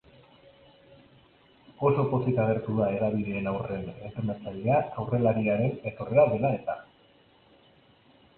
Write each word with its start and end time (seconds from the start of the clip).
Oso 1.89 2.05
pozik 2.13 2.39
agertu 2.45 2.77
da 2.79 2.87
hedabideen 2.93 3.51
aurren 3.51 3.85
entrenatzailea 4.09 4.81
aurrelariaren 5.03 5.77
etorrera 5.93 6.27
dela 6.35 6.53
eta. 6.63 6.79